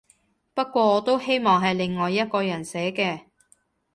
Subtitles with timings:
[0.55, 3.25] 不過我都希望係另外一個人寫嘅